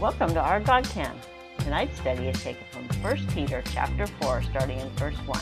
[0.00, 1.12] Welcome to our God Can.
[1.58, 5.40] Tonight's study is taken from 1 Peter chapter 4, starting in verse 1.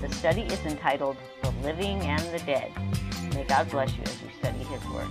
[0.00, 2.70] The study is entitled The Living and the Dead.
[3.34, 5.08] May God bless you as you study His Word.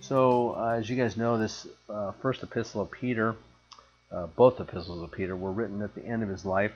[0.00, 3.36] So, uh, as you guys know, this uh, first epistle of Peter,
[4.10, 6.72] uh, both epistles of Peter, were written at the end of his life,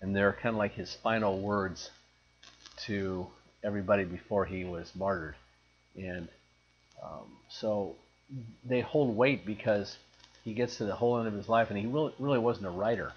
[0.00, 1.90] and they're kind of like his final words
[2.86, 3.26] to
[3.62, 5.34] everybody before he was martyred.
[5.96, 6.28] And
[7.02, 7.96] um, so
[8.64, 9.96] they hold weight because
[10.44, 12.70] he gets to the whole end of his life, and he really, really wasn't a
[12.70, 13.12] writer.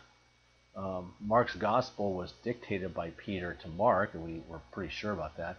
[0.75, 5.37] Um, Mark's gospel was dictated by Peter to Mark, and we were pretty sure about
[5.37, 5.57] that.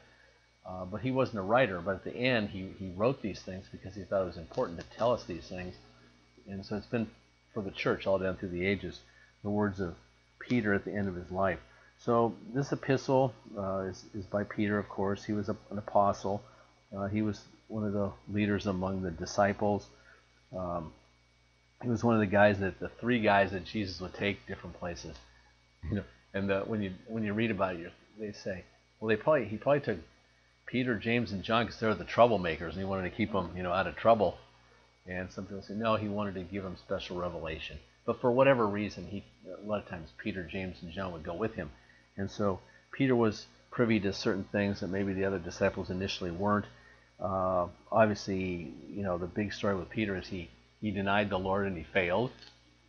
[0.64, 1.80] Uh, but he wasn't a writer.
[1.80, 4.78] But at the end, he, he wrote these things because he thought it was important
[4.78, 5.74] to tell us these things.
[6.48, 7.08] And so it's been
[7.54, 9.00] for the church all down through the ages,
[9.42, 9.94] the words of
[10.38, 11.58] Peter at the end of his life.
[11.98, 15.24] So this epistle uh, is, is by Peter, of course.
[15.24, 16.42] He was a, an apostle.
[16.96, 19.86] Uh, he was one of the leaders among the disciples.
[20.56, 20.92] Um,
[21.82, 24.78] he was one of the guys that the three guys that Jesus would take different
[24.78, 25.16] places.
[25.88, 26.04] You know,
[26.34, 28.64] and the, when you when you read about it, they say,
[28.98, 29.98] well, they probably he probably took
[30.66, 33.62] Peter, James, and John because they're the troublemakers, and he wanted to keep them, you
[33.62, 34.36] know, out of trouble.
[35.06, 37.78] And some people say, no, he wanted to give them special revelation.
[38.04, 41.34] But for whatever reason, he a lot of times Peter, James, and John would go
[41.34, 41.70] with him,
[42.16, 42.60] and so
[42.92, 46.66] Peter was privy to certain things that maybe the other disciples initially weren't.
[47.20, 51.66] Uh, obviously, you know, the big story with Peter is he, he denied the Lord
[51.66, 52.30] and he failed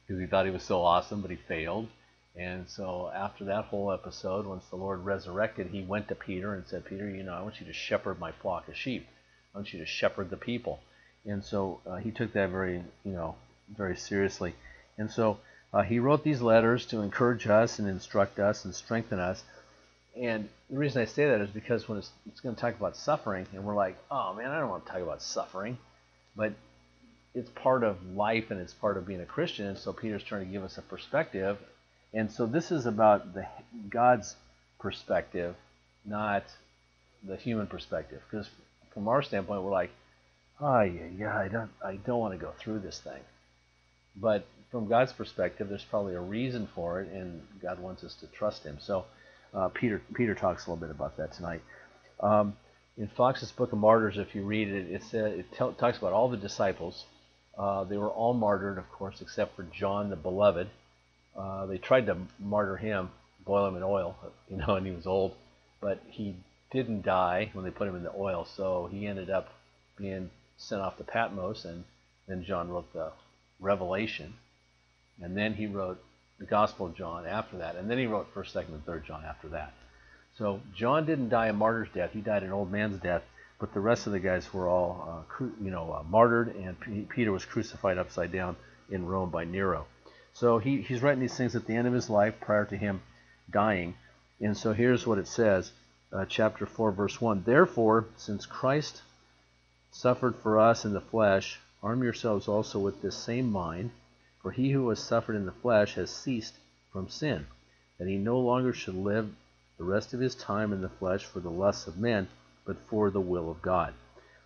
[0.08, 1.88] because he thought he was so awesome, but he failed.
[2.36, 6.66] And so after that whole episode, once the Lord resurrected, he went to Peter and
[6.66, 9.06] said, Peter, you know, I want you to shepherd my flock of sheep.
[9.54, 10.80] I want you to shepherd the people.
[11.26, 13.36] And so uh, he took that very, you know,
[13.76, 14.56] very seriously.
[14.98, 15.40] And so
[15.74, 19.44] uh, he wrote these letters to encourage us and instruct us and strengthen us.
[20.20, 22.98] And the reason I say that is because when it's, it's going to talk about
[22.98, 25.78] suffering, and we're like, oh man, I don't want to talk about suffering,
[26.36, 26.54] but
[27.34, 29.68] it's part of life and it's part of being a Christian.
[29.68, 31.58] And so Peter's trying to give us a perspective.
[32.14, 33.48] And so this is about the
[33.90, 34.36] God's
[34.80, 35.56] perspective,
[36.06, 36.44] not
[37.26, 38.22] the human perspective.
[38.30, 38.50] Because
[38.94, 39.92] from our standpoint, we're like,
[40.60, 43.22] oh yeah, yeah, I don't, I don't want to go through this thing.
[44.16, 48.28] But from God's perspective, there's probably a reason for it, and God wants us to
[48.28, 48.78] trust Him.
[48.82, 49.06] So
[49.54, 51.62] uh, Peter Peter talks a little bit about that tonight.
[52.20, 52.56] Um,
[52.98, 56.14] in Foxe's Book of Martyrs, if you read it, it, said, it t- talks about
[56.14, 57.06] all the disciples.
[57.58, 60.68] Uh, they were all martyred, of course, except for John the Beloved.
[61.36, 63.10] Uh, they tried to martyr him,
[63.46, 64.16] boil him in oil,
[64.50, 65.36] you know, and he was old,
[65.80, 66.36] but he
[66.72, 69.50] didn't die when they put him in the oil, so he ended up
[69.98, 71.84] being sent off to Patmos, and
[72.28, 73.12] then John wrote the
[73.60, 74.34] Revelation,
[75.22, 76.02] and then he wrote
[76.42, 79.24] the Gospel of John after that, and then he wrote First, Second, and Third John
[79.24, 79.74] after that.
[80.38, 83.22] So John didn't die a martyr's death; he died an old man's death.
[83.60, 87.08] But the rest of the guys were all, uh, you know, uh, martyred, and P-
[87.08, 88.56] Peter was crucified upside down
[88.90, 89.86] in Rome by Nero.
[90.34, 93.04] So he, he's writing these things at the end of his life, prior to him
[93.52, 93.94] dying.
[94.40, 95.72] And so here's what it says,
[96.12, 97.44] uh, chapter four, verse one.
[97.46, 99.04] Therefore, since Christ
[99.92, 103.92] suffered for us in the flesh, arm yourselves also with this same mind.
[104.42, 106.58] For he who has suffered in the flesh has ceased
[106.92, 107.46] from sin,
[108.00, 109.36] that he no longer should live
[109.78, 112.28] the rest of his time in the flesh for the lusts of men,
[112.66, 113.94] but for the will of God.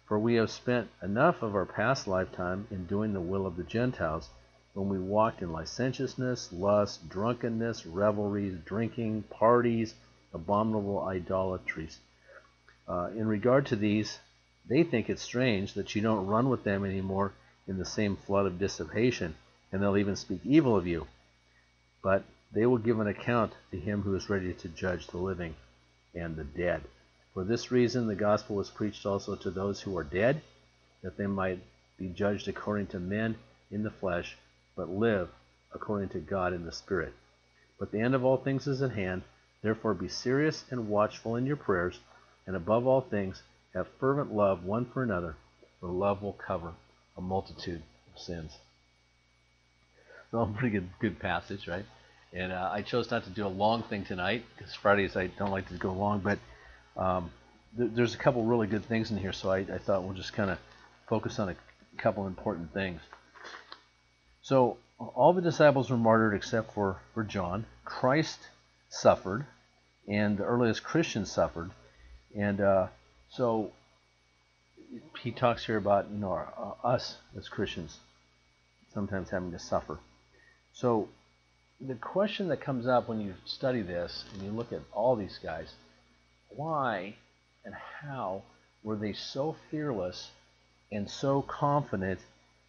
[0.06, 3.64] For we have spent enough of our past lifetime in doing the will of the
[3.64, 4.30] Gentiles,
[4.74, 9.96] when we walked in licentiousness, lust, drunkenness, revelries, drinking, parties,
[10.34, 12.02] abominable idolatries.
[12.86, 14.20] Uh, in regard to these,
[14.66, 17.32] they think it strange that you don't run with them anymore
[17.66, 19.34] in the same flood of dissipation
[19.76, 21.06] and they'll even speak evil of you.
[22.02, 25.54] But they will give an account to him who is ready to judge the living
[26.14, 26.82] and the dead.
[27.34, 30.42] For this reason, the gospel was preached also to those who are dead,
[31.04, 31.60] that they might
[31.98, 33.36] be judged according to men
[33.70, 34.38] in the flesh,
[34.78, 35.28] but live
[35.74, 37.14] according to God in the Spirit.
[37.78, 39.24] But the end of all things is at hand.
[39.62, 42.00] Therefore, be serious and watchful in your prayers,
[42.48, 43.44] and above all things,
[43.74, 45.36] have fervent love one for another,
[45.82, 46.72] for love will cover
[47.18, 47.84] a multitude
[48.14, 48.58] of sins.
[50.42, 51.86] A pretty good, good passage, right?
[52.34, 55.52] And uh, I chose not to do a long thing tonight because Fridays I don't
[55.52, 56.40] like to go long, but
[56.98, 57.32] um,
[57.78, 60.34] th- there's a couple really good things in here, so I, I thought we'll just
[60.34, 60.58] kind of
[61.08, 61.56] focus on a
[61.98, 63.00] couple important things.
[64.42, 67.66] So all the disciples were martyred except for, for John.
[67.86, 68.40] Christ
[68.90, 69.46] suffered,
[70.08, 71.72] and the earliest Christians suffered,
[72.36, 72.88] and uh,
[73.30, 73.72] so
[75.22, 78.00] he talks here about you know uh, us as Christians
[78.94, 80.00] sometimes having to suffer.
[80.76, 81.08] So
[81.80, 85.40] the question that comes up when you study this and you look at all these
[85.42, 85.74] guys,
[86.50, 87.16] why
[87.64, 88.44] and how
[88.84, 90.30] were they so fearless
[90.92, 92.20] and so confident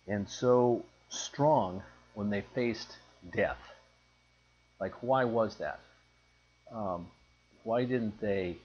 [0.06, 1.82] and so strong
[2.14, 2.97] when they faced
[3.35, 3.58] death?
[4.81, 5.81] Like, why was that?
[6.73, 7.08] Um,
[7.64, 8.56] why didn't they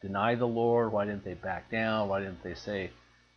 [0.00, 0.92] deny the Lord?
[0.92, 2.08] Why didn't they back down?
[2.08, 2.90] Why didn't they say,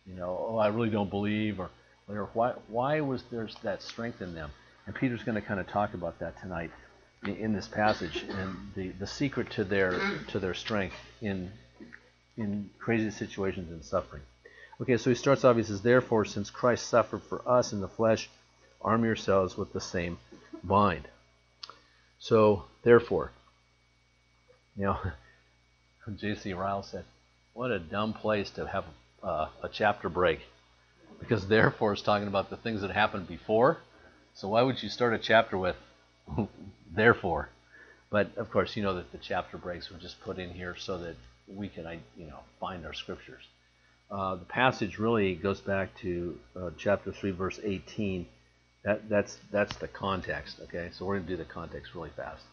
[0.06, 1.70] you know, oh, I really don't believe, or,
[2.08, 4.50] or why, why was there that strength in them?
[4.86, 6.70] And Peter's going to kind of talk about that tonight
[7.24, 9.98] in, this passage and the, the secret to their
[10.28, 11.50] to their strength in
[12.36, 14.22] in crazy situations and suffering.
[14.80, 15.56] Okay, so he starts off.
[15.56, 18.28] He says, "Therefore, since Christ suffered for us in the flesh,
[18.82, 20.18] arm yourselves with the same
[20.62, 21.08] mind."
[22.18, 23.30] So, therefore,
[24.76, 24.98] you know,
[26.16, 26.52] J.C.
[26.52, 27.04] Ryle said,
[27.54, 28.84] "What a dumb place to have
[29.22, 30.40] uh, a chapter break,"
[31.20, 33.78] because therefore is talking about the things that happened before.
[34.34, 35.76] So why would you start a chapter with
[36.90, 37.48] therefore?
[38.10, 40.98] But of course, you know that the chapter breaks were just put in here so
[40.98, 41.16] that
[41.46, 43.42] we can, you know, find our scriptures.
[44.10, 48.26] Uh, the passage really goes back to uh, chapter three, verse 18.
[48.84, 50.60] That, that's that's the context.
[50.64, 52.44] Okay, so we're going to do the context really fast.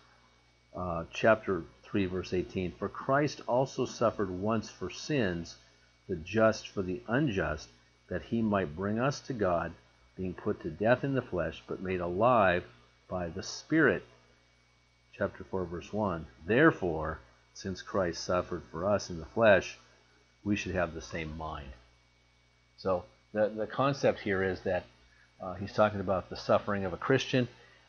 [0.75, 2.73] Uh, chapter 3, verse 18.
[2.79, 5.57] For Christ also suffered once for sins,
[6.07, 7.67] the just for the unjust,
[8.07, 9.73] that he might bring us to God,
[10.15, 12.63] being put to death in the flesh, but made alive
[13.09, 14.03] by the Spirit.
[15.17, 16.25] Chapter 4, verse 1.
[16.45, 17.19] Therefore,
[17.53, 19.77] since Christ suffered for us in the flesh,
[20.43, 21.69] we should have the same mind.
[22.77, 24.85] So the, the concept here is that
[25.41, 27.47] uh, he's talking about the suffering of a Christian,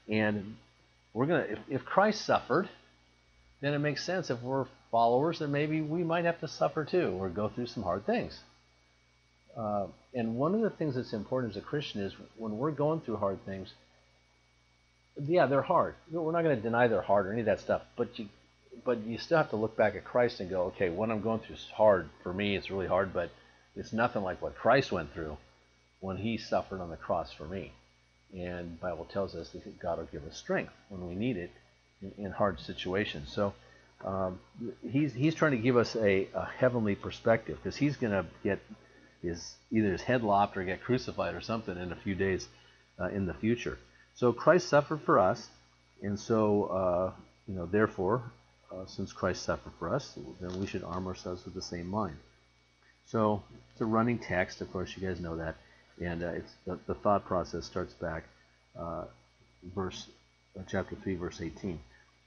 [0.09, 0.57] and
[1.13, 2.69] we're gonna if, if Christ suffered,
[3.61, 7.17] then it makes sense if we're followers that maybe we might have to suffer too
[7.19, 8.39] or go through some hard things.
[9.57, 13.01] Uh, and one of the things that's important as a Christian is when we're going
[13.01, 13.73] through hard things,
[15.27, 15.95] yeah, they're hard.
[16.11, 18.29] We're not going to deny they're hard or any of that stuff, but you,
[18.85, 21.41] but you still have to look back at Christ and go, okay, what I'm going
[21.41, 22.57] through is hard for me.
[22.57, 23.31] It's really hard, but
[23.77, 25.37] it's nothing like what Christ went through
[26.01, 27.73] when He suffered on the cross for me.
[28.35, 31.51] And Bible tells us that God will give us strength when we need it
[32.01, 33.31] in, in hard situations.
[33.33, 33.53] So
[34.05, 34.41] um,
[34.91, 38.61] he's he's trying to give us a, a heavenly perspective because he's going to get
[39.23, 42.49] his either his head lopped or get crucified or something in a few days
[43.01, 43.79] uh, in the future.
[44.15, 45.49] So Christ suffered for us,
[46.03, 47.13] and so uh,
[47.47, 48.23] you know therefore,
[48.71, 52.17] uh, since Christ suffered for us, then we should arm ourselves with the same mind.
[53.07, 53.43] So
[53.73, 55.57] it's a running text, of course, you guys know that,
[56.01, 58.25] and uh, it's the, the, thought process starts back
[58.79, 59.05] uh,
[59.75, 60.07] verse
[60.59, 61.79] uh, chapter three, verse 18.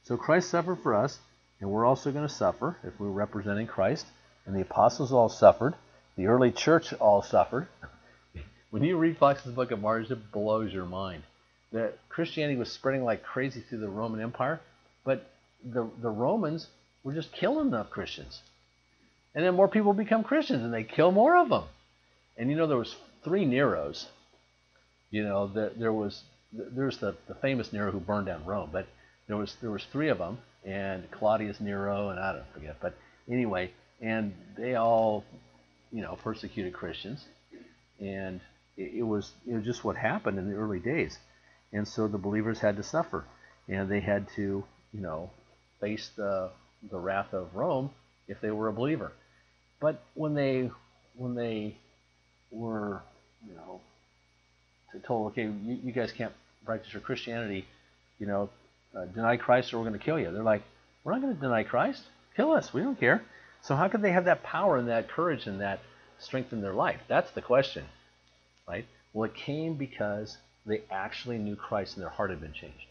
[0.04, 1.20] So Christ suffered for us,
[1.60, 4.06] and we're also going to suffer if we're representing Christ.
[4.46, 5.74] And the apostles all suffered.
[6.18, 7.68] The early church all suffered.
[8.72, 11.24] when you read Foxe's Book of Martyrs, it blows your mind.
[11.72, 14.62] That Christianity was spreading like crazy through the Roman Empire,
[15.04, 15.30] but
[15.64, 16.68] the, the Romans
[17.04, 18.42] were just killing the Christians.
[19.34, 21.66] And then more people become Christians, and they kill more of them.
[22.38, 24.06] And you know, there was three Neros.
[25.12, 26.24] You know, the, there was
[26.54, 28.88] there's the, the famous Nero who burned down Rome, but
[29.28, 32.96] there was there was three of them, and Claudius Nero, and I don't forget, but
[33.30, 33.72] anyway,
[34.02, 35.24] and they all,
[35.96, 37.24] you know, persecuted Christians,
[38.02, 38.42] and
[38.76, 41.18] it, it was it was just what happened in the early days,
[41.72, 43.24] and so the believers had to suffer,
[43.70, 45.32] and they had to, you know,
[45.80, 46.50] face the
[46.92, 47.92] the wrath of Rome
[48.28, 49.14] if they were a believer,
[49.80, 50.70] but when they
[51.16, 51.78] when they
[52.52, 53.02] were,
[53.48, 53.80] you know,
[55.08, 56.34] told, okay, you, you guys can't
[56.66, 57.66] practice your Christianity,
[58.20, 58.50] you know,
[58.98, 60.30] uh, deny Christ or we're going to kill you.
[60.30, 60.64] They're like,
[61.06, 62.02] we're not going to deny Christ.
[62.36, 62.74] Kill us.
[62.74, 63.22] We don't care.
[63.66, 65.80] So how could they have that power and that courage and that
[66.20, 67.00] strength in their life?
[67.08, 67.84] That's the question,
[68.68, 68.86] right?
[69.12, 72.86] Well, it came because they actually knew Christ and their heart had been changed.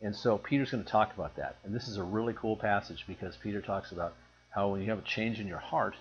[0.00, 1.56] And so Peter's going to talk about that.
[1.62, 4.14] And this is a really cool passage because Peter talks about
[4.50, 5.94] how when you have a change in your heart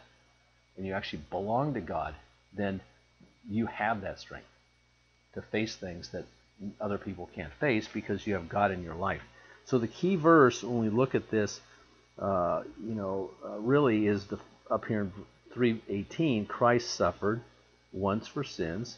[0.75, 2.15] and you actually belong to God,
[2.53, 2.81] then
[3.47, 4.47] you have that strength
[5.35, 6.25] to face things that
[6.81, 9.21] other people can't face because you have God in your life.
[9.65, 11.61] So the key verse when we look at this,
[12.19, 15.11] uh, you know, uh, really is the up here in
[15.53, 16.45] 318.
[16.45, 17.41] Christ suffered
[17.91, 18.97] once for sins,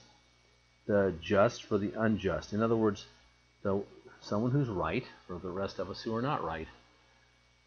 [0.87, 2.53] the just for the unjust.
[2.53, 3.05] In other words,
[3.63, 3.83] the
[4.21, 6.67] someone who's right for the rest of us who are not right,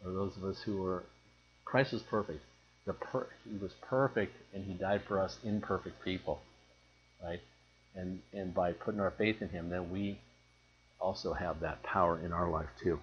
[0.03, 1.03] or those of us who are.
[1.65, 2.43] Christ was perfect.
[2.85, 6.41] The per, he was perfect, and he died for us imperfect people,
[7.23, 7.39] right?
[7.95, 10.19] and, and by putting our faith in him, then we
[10.99, 12.99] also have that power in our life too.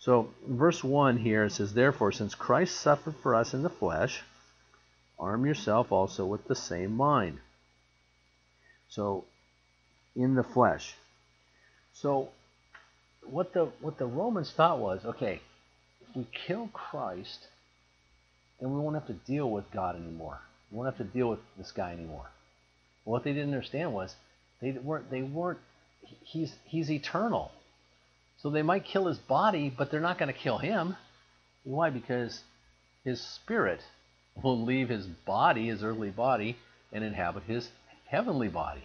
[0.00, 4.22] So, verse 1 here it says, Therefore, since Christ suffered for us in the flesh,
[5.18, 7.38] arm yourself also with the same mind.
[8.88, 9.26] So,
[10.16, 10.94] in the flesh.
[11.92, 12.30] So,
[13.22, 15.42] what the what the Romans thought was, okay,
[16.00, 17.46] if we kill Christ,
[18.58, 20.40] then we won't have to deal with God anymore.
[20.70, 22.30] We won't have to deal with this guy anymore.
[23.04, 24.14] What they didn't understand was
[24.62, 25.58] they weren't they weren't
[26.24, 27.52] he's he's eternal.
[28.42, 30.96] So they might kill his body, but they're not going to kill him.
[31.64, 31.90] Why?
[31.90, 32.42] Because
[33.04, 33.82] his spirit
[34.42, 36.56] will leave his body, his earthly body,
[36.92, 37.68] and inhabit his
[38.06, 38.82] heavenly body.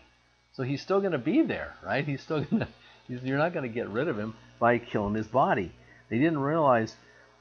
[0.53, 2.05] So he's still going to be there, right?
[2.07, 2.67] He's still going to.
[3.07, 5.71] You're not going to get rid of him by killing his body.
[6.09, 6.95] They didn't realize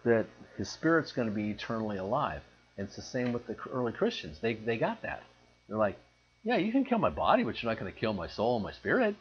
[0.04, 0.26] that
[0.59, 2.42] his spirit's going to be eternally alive.
[2.76, 4.38] And it's the same with the early Christians.
[4.40, 5.23] They they got that.
[5.68, 5.99] They're like,
[6.42, 8.64] yeah, you can kill my body, but you're not going to kill my soul and
[8.64, 9.16] my spirit.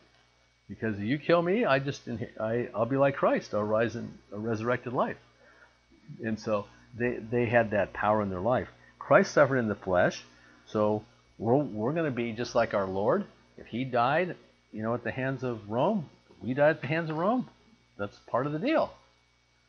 [0.70, 2.08] Because if you kill me, I just
[2.40, 3.54] I I'll be like Christ.
[3.54, 5.18] I'll rise in a resurrected life.
[6.24, 6.66] And so
[6.98, 8.70] they they had that power in their life.
[8.98, 10.24] Christ suffered in the flesh,
[10.68, 11.04] so
[11.38, 13.26] we're we're going to be just like our Lord.
[13.58, 14.36] If he died,
[14.72, 16.10] you know, at the hands of Rome,
[16.42, 17.50] we died at the hands of Rome.
[17.98, 18.92] That's part of the deal,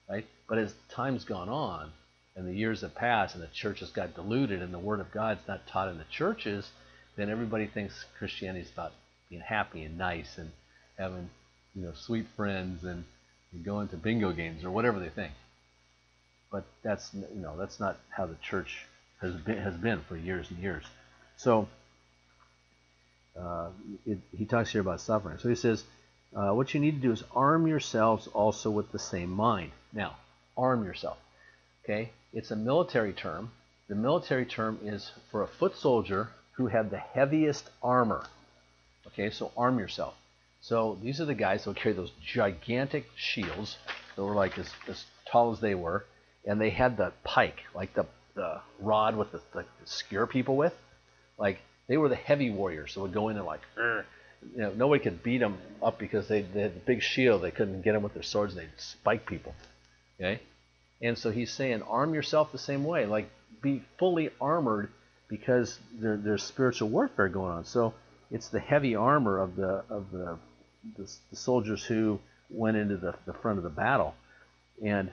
[0.08, 0.26] right?
[0.48, 1.90] But as time's gone on,
[2.36, 5.10] and the years have passed, and the church has got diluted, and the Word of
[5.10, 6.70] God's not taught in the churches,
[7.16, 8.92] then everybody thinks Christianity's about
[9.28, 10.50] being happy and nice and
[10.98, 11.28] having,
[11.74, 13.04] you know, sweet friends and,
[13.52, 15.32] and going to bingo games or whatever they think.
[16.50, 18.86] But that's you know that's not how the church
[19.20, 20.84] has been has been for years and years.
[21.36, 21.68] So
[23.36, 23.70] uh,
[24.06, 25.38] it, he talks here about suffering.
[25.38, 25.82] So he says,
[26.34, 29.72] uh, what you need to do is arm yourselves also with the same mind.
[29.92, 30.16] Now,
[30.56, 31.18] arm yourself.
[31.84, 33.50] Okay, it's a military term.
[33.88, 38.24] The military term is for a foot soldier who had the heaviest armor.
[39.08, 40.14] Okay, so arm yourself.
[40.68, 43.76] So these are the guys that would carry those gigantic shields
[44.16, 46.06] that were like as, as tall as they were,
[46.46, 50.72] and they had the pike, like the, the rod with the, the scare people with.
[51.36, 54.04] Like they were the heavy warriors, that would go in and like, you
[54.56, 57.42] know, nobody could beat them up because they, they had the big shield.
[57.42, 59.54] They couldn't get them with their swords, they'd spike people.
[60.18, 60.40] Okay,
[61.02, 63.28] and so he's saying, arm yourself the same way, like
[63.60, 64.88] be fully armored
[65.28, 67.64] because there, there's spiritual warfare going on.
[67.66, 67.92] So
[68.30, 70.38] it's the heavy armor of the of the,
[70.96, 74.14] the, the soldiers who went into the, the front of the battle.
[74.84, 75.10] And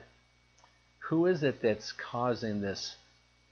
[1.10, 2.96] who is it that's causing this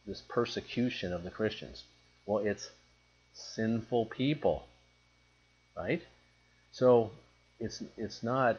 [0.07, 1.83] this persecution of the Christians?
[2.25, 2.69] Well, it's
[3.33, 4.65] sinful people,
[5.77, 6.01] right?
[6.71, 7.11] So
[7.59, 8.57] it's it's not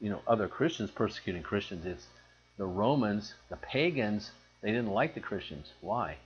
[0.00, 1.84] you know other Christians persecuting Christians.
[1.84, 2.06] It's
[2.56, 4.30] the Romans, the pagans.
[4.62, 5.72] They didn't like the Christians.
[5.80, 6.16] Why?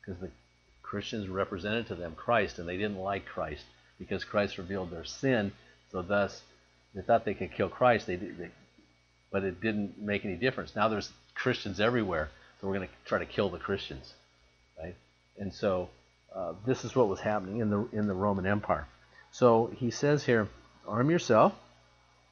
[0.00, 0.30] because the
[0.82, 3.64] Christians represented to them Christ, and they didn't like Christ
[4.00, 5.52] because Christ revealed their sin.
[5.92, 6.42] So thus,
[6.94, 8.08] they thought they could kill Christ.
[8.08, 8.50] They, they
[9.30, 10.74] but it didn't make any difference.
[10.74, 12.30] Now there's Christians everywhere,
[12.60, 14.12] so we're going to try to kill the Christians,
[14.76, 14.96] right?
[15.38, 15.88] And so
[16.34, 18.88] uh, this is what was happening in the in the Roman Empire.
[19.30, 20.48] So he says here,
[20.88, 21.52] arm yourself,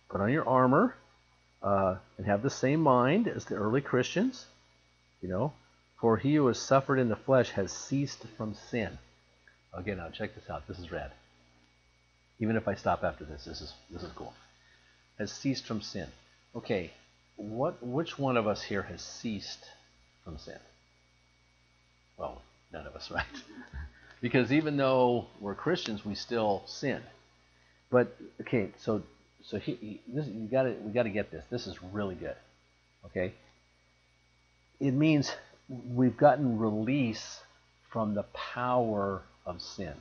[0.08, 0.96] put on your armor,
[1.62, 4.46] uh, and have the same mind as the early Christians.
[5.20, 5.52] You know,
[6.00, 8.98] for he who has suffered in the flesh has ceased from sin.
[9.78, 10.66] Okay, now check this out.
[10.66, 11.12] This is red.
[12.40, 14.32] Even if I stop after this, this is this is cool.
[15.18, 16.06] Has ceased from sin.
[16.54, 16.92] Okay,
[17.36, 19.64] what which one of us here has ceased
[20.24, 20.58] from sin?
[22.16, 22.42] Well,
[22.72, 23.24] none of us, right?
[24.20, 27.02] because even though we're Christians, we still sin.
[27.90, 29.02] But okay, so
[29.42, 31.44] so he, he this, you got to we got to get this.
[31.50, 32.36] This is really good.
[33.06, 33.32] Okay,
[34.80, 35.32] it means
[35.68, 37.40] we've gotten release
[37.90, 39.94] from the power of sin.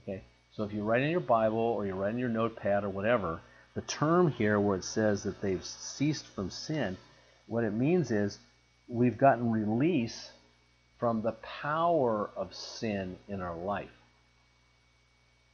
[0.00, 0.22] Okay?
[0.58, 3.40] So if you write in your Bible or you write in your notepad or whatever,
[3.76, 6.96] the term here where it says that they've ceased from sin,
[7.46, 8.40] what it means is
[8.88, 10.32] we've gotten release
[10.98, 13.88] from the power of sin in our life.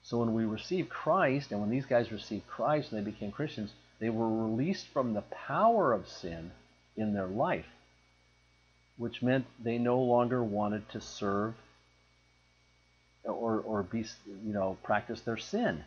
[0.04, 3.74] So when we receive Christ, and when these guys received Christ and they became Christians,
[3.98, 6.50] they were released from the power of sin
[6.96, 7.66] in their life
[8.96, 11.54] which meant they no longer wanted to serve
[13.24, 14.04] or, or be,
[14.44, 15.82] you know, practice their sin.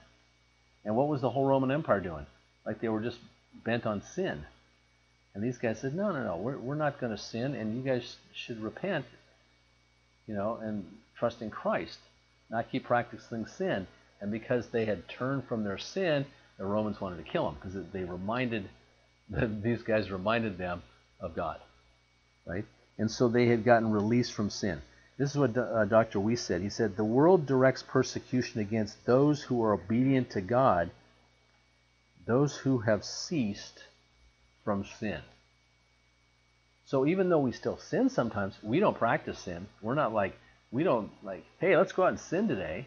[0.86, 2.25] And what was the whole Roman Empire doing?
[2.65, 3.20] Like they were just
[3.63, 4.44] bent on sin.
[5.34, 7.84] And these guys said, no, no, no, we're, we're not going to sin, and you
[7.84, 9.06] guys should repent,
[10.25, 10.84] you know, and
[11.17, 12.00] trust in Christ,
[12.50, 13.86] not keep practicing sin.
[14.20, 16.25] And because they had turned from their sin,
[16.58, 18.67] the Romans wanted to kill them because they reminded,
[19.63, 20.82] these guys reminded them
[21.20, 21.60] of God,
[22.46, 22.65] right?
[22.98, 24.82] and so they had gotten released from sin.
[25.17, 26.19] This is what uh, Dr.
[26.19, 26.62] Weiss said.
[26.62, 30.91] He said, The world directs persecution against those who are obedient to God,
[32.25, 33.83] those who have ceased
[34.63, 35.21] from sin.
[36.86, 39.67] So even though we still sin sometimes, we don't practice sin.
[39.81, 40.38] We're not like,
[40.71, 42.86] we don't like, hey, let's go out and sin today.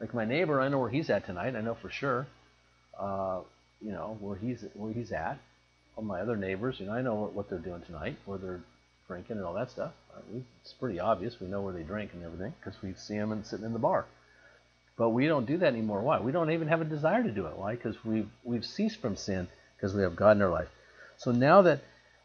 [0.00, 1.54] Like my neighbor, I know where he's at tonight.
[1.56, 2.26] I know for sure.
[2.98, 3.40] Uh,
[3.80, 5.38] you know where he's where he's at.
[5.96, 8.60] All my other neighbors, you know, I know what, what they're doing tonight, where they're
[9.08, 9.92] drinking and all that stuff.
[10.62, 11.40] It's pretty obvious.
[11.40, 13.78] We know where they drink and everything because we see them and sitting in the
[13.78, 14.04] bar.
[14.96, 16.02] But we don't do that anymore.
[16.02, 16.20] Why?
[16.20, 17.56] We don't even have a desire to do it.
[17.56, 17.74] Why?
[17.74, 20.68] Because we've we've ceased from sin because we have God in our life.
[21.16, 21.80] So now that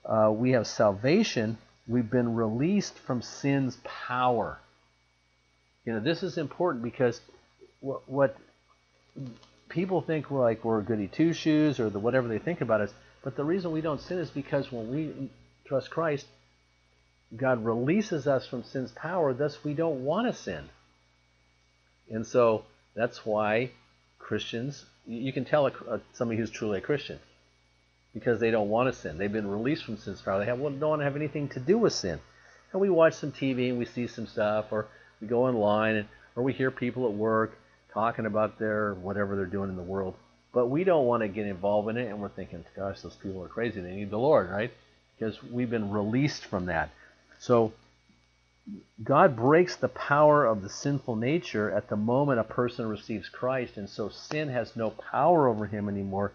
[0.05, 4.59] uh, we have salvation, we've been released from sin's power.
[5.85, 7.21] You know, this is important because
[7.79, 8.37] what, what
[9.69, 12.91] people think we're like we're goody two shoes or the whatever they think about us.
[13.23, 15.29] But the reason we don't sin is because when we
[15.65, 16.25] trust Christ,
[17.35, 19.33] God releases us from sin's power.
[19.33, 20.69] Thus, we don't want to sin.
[22.09, 23.71] And so that's why
[24.19, 27.19] Christians, you can tell a, a, somebody who's truly a Christian
[28.13, 29.17] because they don't want to sin.
[29.17, 30.39] They've been released from sin's power.
[30.39, 32.19] They have, don't want to have anything to do with sin.
[32.71, 34.87] And we watch some TV and we see some stuff, or
[35.19, 37.57] we go online, and, or we hear people at work
[37.93, 40.15] talking about their whatever they're doing in the world.
[40.53, 43.43] But we don't want to get involved in it, and we're thinking, gosh, those people
[43.43, 43.81] are crazy.
[43.81, 44.71] They need the Lord, right?
[45.17, 46.91] Because we've been released from that.
[47.43, 47.73] So
[49.03, 53.75] God breaks the power of the sinful nature at the moment a person receives Christ,
[53.75, 56.31] and so sin has no power over him anymore.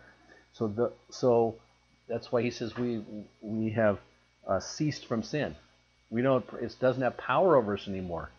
[0.53, 1.55] So the so
[2.09, 3.03] that's why he says we
[3.41, 3.99] we have
[4.47, 5.57] uh, ceased from sin.
[6.11, 8.31] We don't it doesn't have power over us anymore,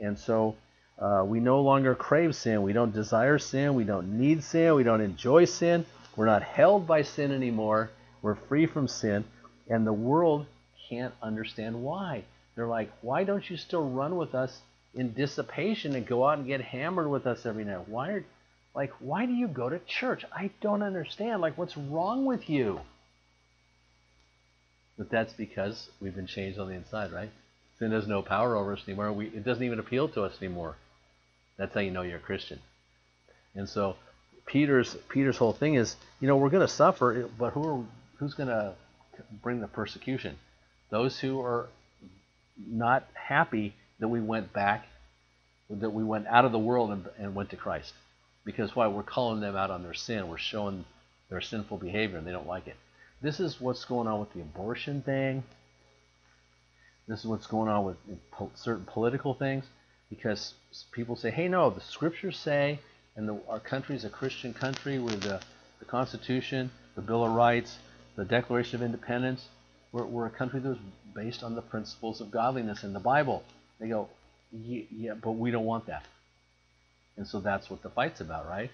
[0.00, 0.54] and so
[1.00, 2.62] uh, we no longer crave sin.
[2.62, 3.74] We don't desire sin.
[3.74, 4.76] We don't need sin.
[4.76, 5.84] We don't enjoy sin.
[6.14, 7.90] We're not held by sin anymore.
[8.22, 9.24] We're free from sin,
[9.68, 10.46] and the world
[10.88, 12.24] can't understand why.
[12.54, 14.60] They're like, why don't you still run with us
[14.94, 17.88] in dissipation and go out and get hammered with us every night?
[17.88, 18.24] Why are,
[18.74, 20.24] like, why do you go to church?
[20.32, 21.40] I don't understand.
[21.40, 22.80] Like, what's wrong with you?
[24.96, 27.30] But that's because we've been changed on the inside, right?
[27.78, 29.12] Sin has no power over us anymore.
[29.12, 30.76] We, it doesn't even appeal to us anymore.
[31.56, 32.58] That's how you know you're a Christian.
[33.54, 33.96] And so
[34.46, 37.84] Peter's Peter's whole thing is, you know, we're going to suffer, but who are,
[38.16, 38.74] who's going to
[39.42, 40.36] bring the persecution?
[40.90, 41.68] Those who are
[42.66, 44.86] not happy that we went back,
[45.70, 47.92] that we went out of the world and, and went to Christ.
[48.44, 48.88] Because why?
[48.88, 50.28] We're calling them out on their sin.
[50.28, 50.84] We're showing
[51.28, 52.76] their sinful behavior and they don't like it.
[53.20, 55.42] This is what's going on with the abortion thing.
[57.06, 57.96] This is what's going on with
[58.54, 59.64] certain political things.
[60.08, 60.54] Because
[60.92, 62.78] people say, hey, no, the scriptures say,
[63.16, 65.40] and the, our country is a Christian country with the,
[65.80, 67.76] the Constitution, the Bill of Rights,
[68.16, 69.46] the Declaration of Independence.
[69.92, 70.78] We're, we're a country that was
[71.14, 73.42] based on the principles of godliness in the Bible.
[73.80, 74.08] They go,
[74.52, 76.04] yeah, but we don't want that.
[77.16, 78.70] And so that's what the fight's about, right?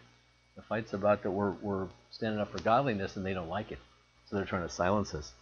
[0.56, 3.78] The fight's about that we're, we're standing up for godliness and they don't like it.
[4.26, 5.32] So they're trying to silence us.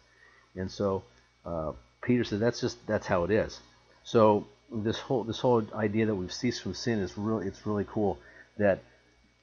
[0.55, 1.03] And so
[1.45, 3.59] uh, Peter said that's just that's how it is.
[4.05, 7.87] So this whole this whole idea that we've ceased from sin is really it's really
[7.89, 8.19] cool
[8.59, 8.83] that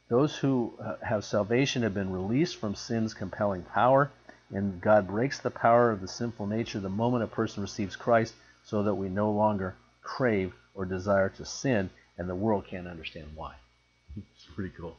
[0.10, 4.12] those who have salvation have been released from sin's compelling power
[4.52, 8.34] and God breaks the power of the sinful nature the moment a person receives Christ
[8.66, 13.28] so that we no longer crave or desire to sin, and the world can't understand
[13.36, 13.56] why.
[14.18, 14.98] it's pretty cool,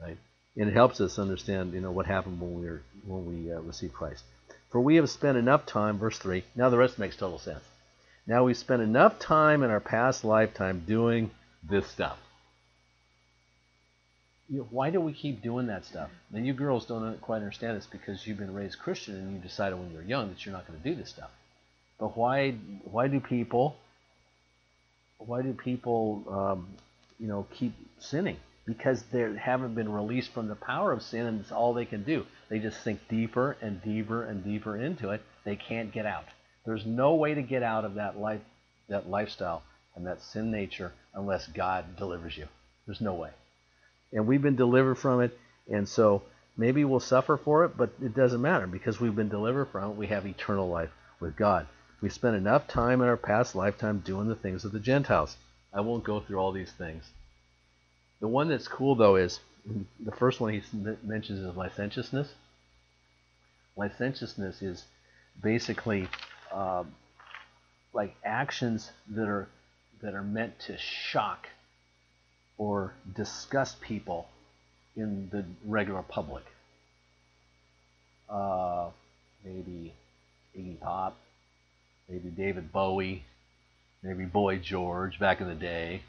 [0.00, 0.16] right?
[0.56, 3.60] And it helps us understand, you know, what happened when we were, when we uh,
[3.60, 4.24] received Christ.
[4.70, 6.44] For we have spent enough time, verse three.
[6.54, 7.64] Now the rest makes total sense.
[8.26, 11.30] Now we've spent enough time in our past lifetime doing
[11.62, 12.18] this stuff
[14.52, 16.10] you know, why do we keep doing that stuff?
[16.34, 19.78] And you girls don't quite understand this because you've been raised Christian and you decided
[19.78, 21.30] when you were young that you're not going to do this stuff.
[21.98, 22.50] But why?
[22.84, 23.78] Why do people?
[25.16, 26.68] Why do people, um,
[27.18, 28.36] you know, keep sinning?
[28.66, 32.02] Because they haven't been released from the power of sin, and it's all they can
[32.02, 32.26] do.
[32.50, 35.22] They just sink deeper and deeper and deeper into it.
[35.44, 36.26] They can't get out.
[36.66, 38.42] There's no way to get out of that life,
[38.88, 39.62] that lifestyle,
[39.96, 42.48] and that sin nature unless God delivers you.
[42.86, 43.30] There's no way
[44.12, 45.38] and we've been delivered from it.
[45.70, 46.22] And so
[46.56, 49.96] maybe we'll suffer for it, but it doesn't matter because we've been delivered from it.
[49.96, 51.66] We have eternal life with God.
[52.00, 55.36] We spent enough time in our past lifetime doing the things of the Gentiles.
[55.72, 57.08] I won't go through all these things.
[58.20, 59.40] The one that's cool, though, is
[60.00, 60.62] the first one he
[61.02, 62.28] mentions is licentiousness.
[63.76, 64.84] Licentiousness is
[65.40, 66.08] basically
[66.52, 66.84] uh,
[67.92, 69.48] like actions that are
[70.02, 71.48] that are meant to shock
[72.62, 74.28] or disgust people
[74.94, 76.44] in the regular public.
[78.30, 78.88] Uh,
[79.44, 79.92] maybe
[80.56, 81.16] Iggy Pop,
[82.08, 83.24] maybe David Bowie,
[84.04, 86.02] maybe Boy George back in the day,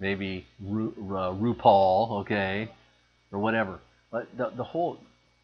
[0.00, 2.70] maybe Ru, uh, RuPaul, okay,
[3.30, 3.78] or whatever.
[4.10, 4.98] But the, the whole,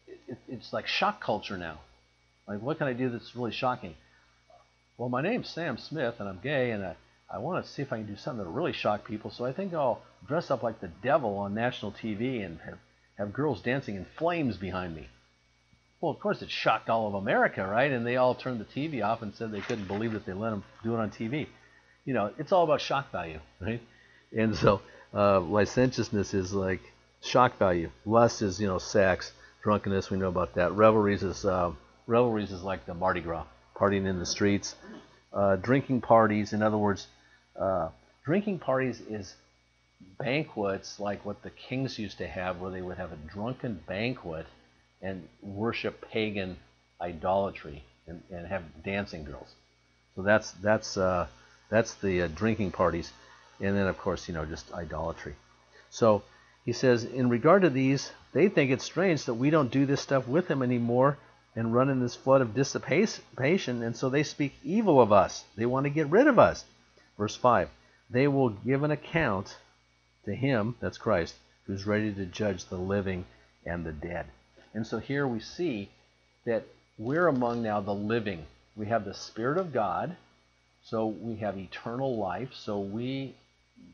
[0.07, 1.77] it, it's like shock culture now.
[2.47, 3.93] Like, what can I do that's really shocking?
[4.97, 6.95] Well, my name's Sam Smith, and I'm gay, and I,
[7.31, 9.29] I want to see if I can do something that'll really shock people.
[9.29, 12.79] So I think I'll dress up like the devil on national TV and have,
[13.17, 15.07] have girls dancing in flames behind me.
[16.01, 17.91] Well, of course, it shocked all of America, right?
[17.91, 20.51] And they all turned the TV off and said they couldn't believe that they let
[20.51, 21.47] them do it on TV.
[22.05, 23.81] You know, it's all about shock value, right?
[24.35, 24.81] And so
[25.13, 26.81] uh, licentiousness is like
[27.21, 27.91] shock value.
[28.05, 29.33] Lust is, you know, sex.
[29.61, 30.71] Drunkenness, we know about that.
[30.71, 31.73] Revelries is uh,
[32.07, 34.75] revelries is like the Mardi Gras, partying in the streets.
[35.33, 37.07] Uh, drinking parties, in other words,
[37.59, 37.89] uh,
[38.23, 39.35] drinking parties is
[40.17, 44.45] banquets like what the kings used to have, where they would have a drunken banquet
[45.01, 46.57] and worship pagan
[47.01, 49.53] idolatry and, and have dancing girls.
[50.15, 51.27] So that's that's uh,
[51.69, 53.11] that's the uh, drinking parties,
[53.59, 55.35] and then of course you know just idolatry.
[55.89, 56.23] So
[56.65, 60.01] he says in regard to these, they think it's strange that we don't do this
[60.01, 61.17] stuff with them anymore
[61.55, 65.43] and run in this flood of dissipation, and so they speak evil of us.
[65.55, 66.63] They want to get rid of us.
[67.19, 67.69] Verse 5
[68.09, 69.57] They will give an account
[70.23, 71.35] to him, that's Christ,
[71.67, 73.25] who's ready to judge the living
[73.65, 74.27] and the dead.
[74.73, 75.89] And so here we see
[76.45, 76.63] that
[76.97, 78.45] we're among now the living.
[78.75, 80.15] We have the Spirit of God,
[80.81, 82.53] so we have eternal life.
[82.53, 83.35] So we,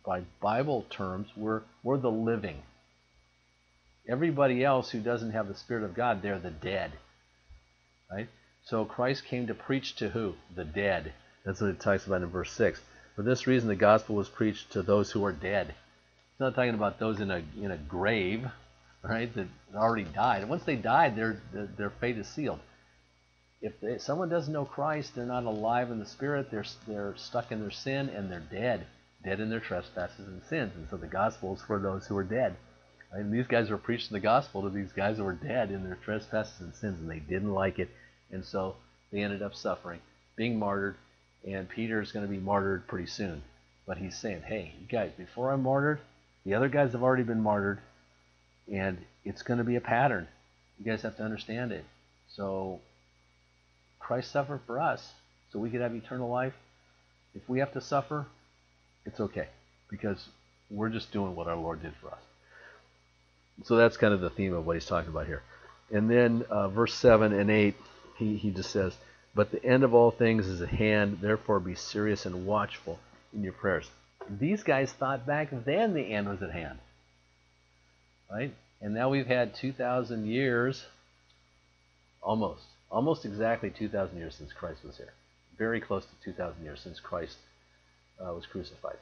[0.06, 2.62] by Bible terms, we're, we're the living.
[4.08, 6.92] Everybody else who doesn't have the Spirit of God, they're the dead.
[8.12, 8.30] Right?
[8.66, 10.36] So Christ came to preach to who?
[10.56, 11.14] The dead.
[11.44, 12.80] That's what it talks about in verse 6.
[13.15, 15.69] For this reason, the gospel was preached to those who are dead.
[15.69, 18.45] It's not talking about those in a, in a grave,
[19.01, 20.47] right, that already died.
[20.49, 22.60] Once they died, their, their fate is sealed.
[23.62, 27.54] If they, someone doesn't know Christ, they're not alive in the Spirit, they're, they're stuck
[27.54, 28.86] in their sin, and they're dead.
[29.23, 30.73] Dead in their trespasses and sins.
[30.75, 32.58] And so the gospel is for those who are dead.
[33.13, 35.97] And these guys were preaching the gospel to these guys who were dead in their
[36.04, 37.89] trespasses and sins, and they didn't like it.
[38.30, 38.75] And so
[39.12, 40.01] they ended up suffering,
[40.36, 40.97] being martyred,
[41.45, 43.43] and Peter is going to be martyred pretty soon.
[43.86, 45.99] But he's saying, hey, guys, before I'm martyred,
[46.43, 47.79] the other guys have already been martyred,
[48.71, 50.27] and it's going to be a pattern.
[50.79, 51.86] You guys have to understand it.
[52.29, 52.81] So
[53.99, 55.13] Christ suffered for us
[55.51, 56.53] so we could have eternal life.
[57.36, 58.25] If we have to suffer,
[59.05, 59.47] it's okay
[59.89, 60.29] because
[60.69, 62.21] we're just doing what our Lord did for us.
[63.63, 65.43] So that's kind of the theme of what he's talking about here.
[65.91, 67.75] And then uh, verse 7 and 8
[68.17, 68.95] he, he just says,
[69.36, 73.00] But the end of all things is at hand, therefore be serious and watchful
[73.34, 73.89] in your prayers.
[74.30, 76.80] These guys thought back then the end was at hand.
[78.32, 78.54] Right?
[78.82, 80.86] And now we've had 2,000 years,
[82.21, 85.13] almost, almost exactly 2,000 years since Christ was here.
[85.58, 87.38] Very close to 2,000 years since Christ
[88.19, 88.98] uh, was crucified.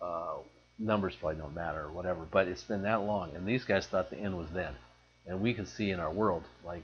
[0.00, 0.36] Uh,
[0.78, 3.34] numbers probably don't matter or whatever, but it's been that long.
[3.34, 4.74] And these guys thought the end was then.
[5.26, 6.82] And we can see in our world, like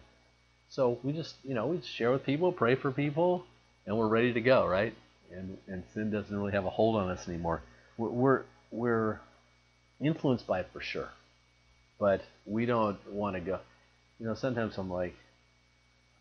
[0.69, 3.45] so we just, you know, we share with people, pray for people,
[3.87, 4.95] and we're ready to go, right?
[5.33, 7.63] And and sin doesn't really have a hold on us anymore.
[7.97, 9.21] We're we're, we're
[10.01, 11.09] influenced by it for sure,
[11.99, 13.61] but we don't want to go.
[14.19, 15.15] You know, sometimes I'm like,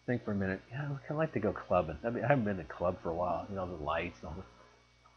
[0.06, 0.62] think for a minute.
[0.72, 1.98] Yeah, I like to go clubbing.
[2.04, 3.46] I mean, I haven't been to a club for a while.
[3.50, 4.18] You know, the lights.
[4.22, 4.44] And all the,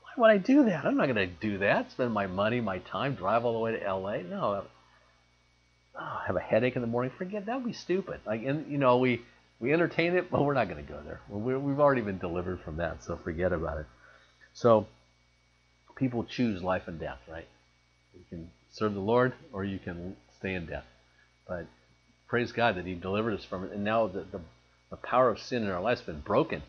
[0.02, 0.84] why would I do that?
[0.84, 1.90] I'm not going to do that.
[1.90, 4.22] Spend my money, my time, drive all the way to L.A.
[4.22, 4.64] No,
[5.98, 7.12] oh, have a headache in the morning.
[7.16, 8.20] Forget that would be stupid.
[8.26, 9.22] Like, and you know, we
[9.60, 11.20] we entertain it, but we're not going to go there.
[11.28, 13.86] we we've already been delivered from that, so forget about it.
[14.54, 14.86] So
[15.96, 17.46] people choose life and death, right?
[18.14, 20.84] You can serve the Lord, or you can stay in death.
[21.46, 21.66] But
[22.28, 24.40] praise God that He delivered us from it, and now the the,
[24.90, 26.62] the power of sin in our life has been broken.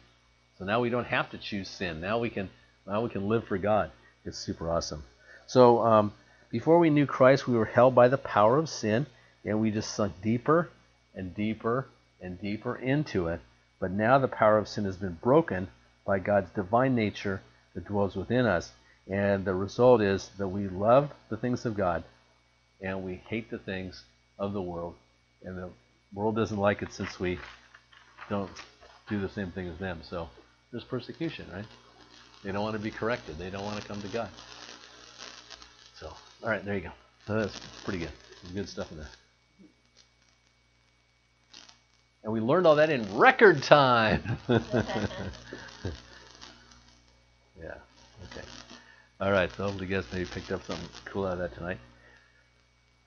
[0.58, 2.02] So now we don't have to choose sin.
[2.02, 2.50] Now we can
[2.88, 3.92] now we can live for God.
[4.26, 5.04] It's super awesome.
[5.48, 6.14] So um,
[6.50, 9.06] before we knew Christ, we were held by the power of sin
[9.46, 10.70] and we just sunk deeper
[11.14, 11.88] and deeper
[12.22, 13.40] and deeper into it.
[13.80, 15.70] But now the power of sin has been broken
[16.06, 17.42] by God's divine nature
[17.74, 18.72] that dwells within us.
[19.08, 22.04] And the result is that we love the things of God
[22.82, 24.04] and we hate the things
[24.38, 24.96] of the world.
[25.44, 25.70] And the
[26.14, 27.40] world doesn't like it since we
[28.30, 28.52] don't
[29.08, 30.00] do the same thing as them.
[30.04, 30.30] So
[30.72, 31.66] there's persecution, right?
[32.44, 33.38] They don't want to be corrected.
[33.38, 34.30] They don't want to come to God.
[35.96, 36.08] So,
[36.44, 36.92] all right, there you go.
[37.28, 38.12] So that's pretty good.
[38.54, 39.10] good stuff in there.
[42.30, 44.22] And we learned all that in record time.
[44.48, 44.60] yeah,
[47.60, 48.46] okay.
[49.20, 51.80] All right, so hopefully you guys maybe picked up something cool out of that tonight.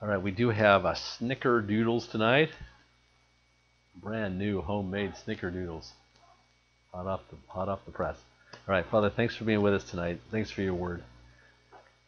[0.01, 2.51] All right, we do have a snickerdoodles tonight.
[3.95, 5.89] Brand new homemade snickerdoodles.
[6.93, 8.17] Hot off the hot off the press.
[8.67, 10.19] All right, Father, thanks for being with us tonight.
[10.33, 11.01] Thanks for your word.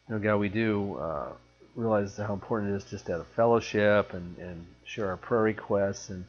[0.09, 1.29] You know, God, we do uh,
[1.77, 5.43] realize how important it is just to have a fellowship and, and share our prayer
[5.43, 6.25] requests and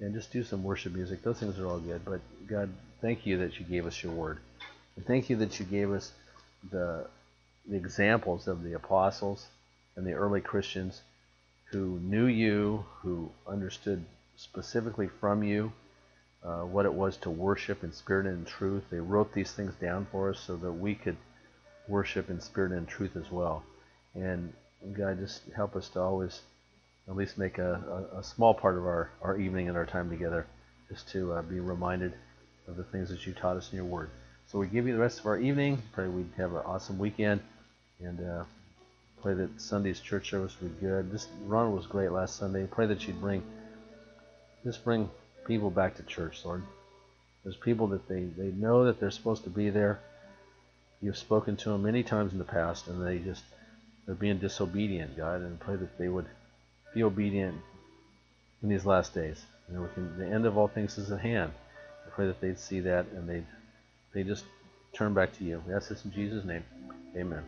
[0.00, 1.22] and just do some worship music.
[1.22, 2.04] Those things are all good.
[2.04, 4.38] But God, thank you that you gave us your word.
[4.96, 6.12] And thank you that you gave us
[6.70, 7.06] the,
[7.68, 9.46] the examples of the apostles
[9.96, 11.02] and the early Christians
[11.70, 14.04] who knew you, who understood
[14.36, 15.72] specifically from you
[16.42, 18.84] uh, what it was to worship in spirit and in truth.
[18.90, 21.16] They wrote these things down for us so that we could
[21.86, 23.62] worship in spirit and in truth as well.
[24.14, 24.52] And
[24.92, 26.40] God, just help us to always
[27.10, 30.08] at least make a, a, a small part of our, our evening and our time
[30.08, 30.46] together
[30.88, 32.14] just to uh, be reminded
[32.68, 34.10] of the things that you taught us in your word.
[34.46, 35.82] So we give you the rest of our evening.
[35.92, 37.40] Pray we'd have an awesome weekend.
[38.00, 38.44] And uh,
[39.22, 41.10] pray that Sunday's church service would be good.
[41.10, 42.66] This run was great last Sunday.
[42.70, 43.42] Pray that you'd bring
[44.64, 45.10] just bring
[45.46, 46.62] people back to church, Lord.
[47.44, 50.00] There's people that they, they know that they're supposed to be there.
[51.00, 53.42] You've spoken to them many times in the past, and they just
[54.04, 56.26] they're being disobedient, God, and pray that they would
[56.94, 57.56] be obedient
[58.62, 59.44] in these last days.
[59.68, 61.52] You know, the end of all things is at hand.
[62.06, 63.44] I pray that they'd see that and they
[64.12, 64.44] they just
[64.92, 65.62] turn back to you.
[65.66, 66.64] We ask this in Jesus' name.
[67.16, 67.44] Amen.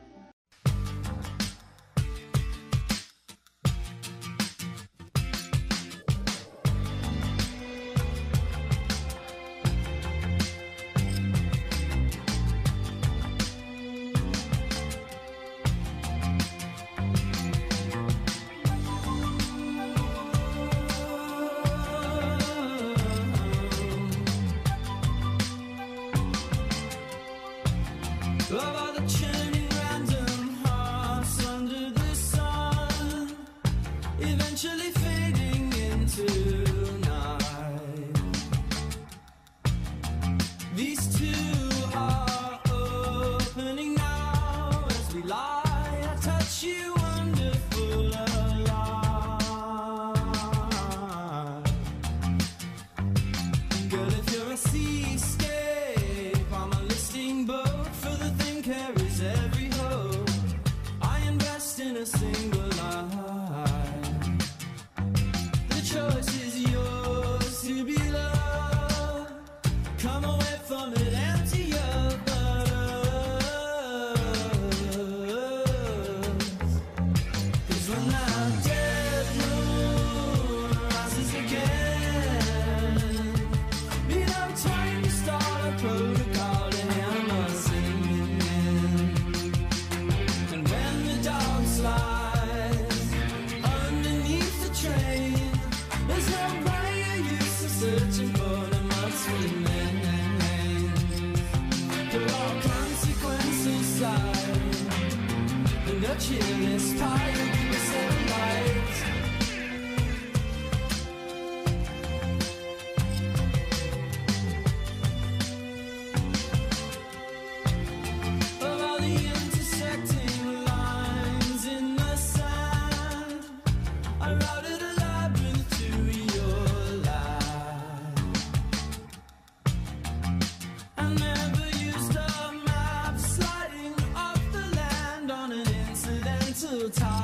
[136.90, 137.21] Star.